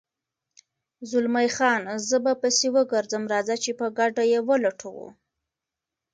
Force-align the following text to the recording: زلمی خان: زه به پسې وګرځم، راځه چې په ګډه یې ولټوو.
زلمی 1.09 1.49
خان: 1.55 1.81
زه 2.07 2.17
به 2.25 2.33
پسې 2.41 2.67
وګرځم، 2.75 3.23
راځه 3.33 3.55
چې 3.63 3.71
په 3.79 3.85
ګډه 3.99 4.23
یې 4.31 4.39
ولټوو. 4.49 5.07